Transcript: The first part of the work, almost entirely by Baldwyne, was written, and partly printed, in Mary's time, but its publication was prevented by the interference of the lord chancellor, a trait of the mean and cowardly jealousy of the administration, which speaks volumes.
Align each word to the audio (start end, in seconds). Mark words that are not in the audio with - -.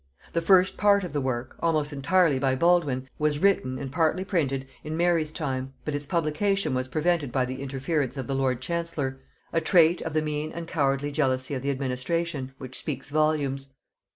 The 0.33 0.41
first 0.41 0.77
part 0.77 1.03
of 1.03 1.13
the 1.13 1.21
work, 1.21 1.55
almost 1.59 1.93
entirely 1.93 2.39
by 2.39 2.55
Baldwyne, 2.55 3.07
was 3.19 3.37
written, 3.37 3.77
and 3.77 3.91
partly 3.91 4.23
printed, 4.25 4.67
in 4.83 4.97
Mary's 4.97 5.31
time, 5.31 5.73
but 5.85 5.93
its 5.93 6.07
publication 6.07 6.73
was 6.73 6.87
prevented 6.87 7.31
by 7.31 7.45
the 7.45 7.61
interference 7.61 8.17
of 8.17 8.25
the 8.25 8.33
lord 8.33 8.61
chancellor, 8.61 9.19
a 9.53 9.61
trait 9.61 10.01
of 10.01 10.13
the 10.15 10.23
mean 10.23 10.51
and 10.53 10.67
cowardly 10.67 11.11
jealousy 11.11 11.53
of 11.53 11.61
the 11.61 11.69
administration, 11.69 12.51
which 12.57 12.79
speaks 12.79 13.11
volumes. 13.11 13.75